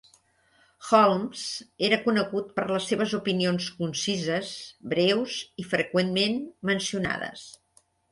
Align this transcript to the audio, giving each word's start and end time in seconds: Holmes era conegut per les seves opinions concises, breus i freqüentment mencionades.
Holmes 0.85 1.41
era 1.87 1.99
conegut 2.05 2.47
per 2.55 2.63
les 2.71 2.87
seves 2.91 3.13
opinions 3.17 3.67
concises, 3.81 4.49
breus 4.95 5.37
i 5.65 5.67
freqüentment 5.75 6.41
mencionades. 6.71 7.45